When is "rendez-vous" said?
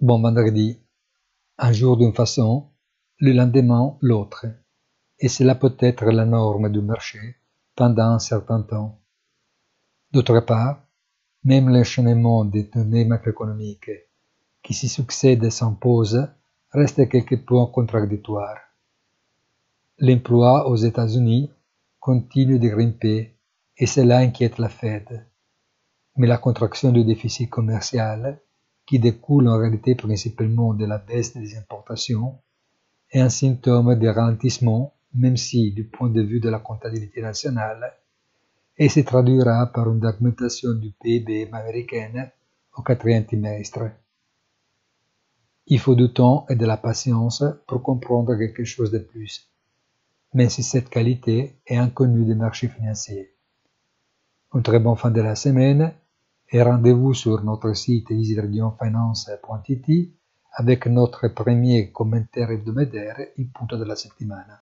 56.62-57.12